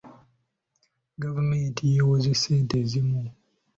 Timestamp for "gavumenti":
1.21-1.81